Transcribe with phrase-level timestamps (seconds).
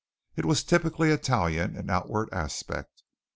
[0.35, 3.03] It was typically Italian in outward aspect.